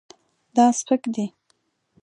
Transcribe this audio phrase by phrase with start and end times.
[0.55, 1.25] دا سپک دی